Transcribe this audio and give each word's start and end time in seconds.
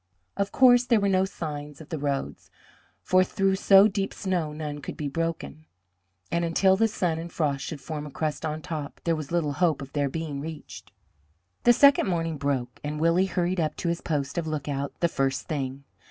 Of 0.35 0.51
course 0.51 0.83
there 0.85 0.99
were 0.99 1.07
no 1.09 1.25
signs 1.25 1.79
of 1.79 1.89
the 1.89 1.99
roads, 1.99 2.49
for 3.03 3.23
through 3.23 3.55
so 3.57 3.87
deep 3.87 4.15
snow 4.15 4.51
none 4.51 4.81
could 4.81 4.97
be 4.97 5.07
broken, 5.07 5.65
and 6.31 6.43
until 6.43 6.75
the 6.75 6.87
sun 6.87 7.19
and 7.19 7.31
frost 7.31 7.63
should 7.63 7.79
form 7.79 8.07
a 8.07 8.11
crust 8.11 8.43
on 8.43 8.63
top 8.63 8.99
there 9.03 9.15
was 9.15 9.31
little 9.31 9.53
hope 9.53 9.79
of 9.79 9.93
their 9.93 10.09
being 10.09 10.41
reached. 10.41 10.91
The 11.65 11.73
second 11.73 12.07
morning 12.07 12.37
broke, 12.39 12.79
and 12.83 12.99
Willie 12.99 13.25
hurried 13.27 13.59
up 13.59 13.75
to 13.75 13.89
his 13.89 14.01
post 14.01 14.39
of 14.39 14.47
lookout 14.47 14.99
the 15.01 15.07
first 15.07 15.43
thing. 15.47 15.83